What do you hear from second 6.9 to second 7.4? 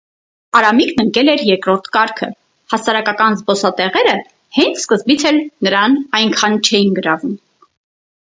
գրավում.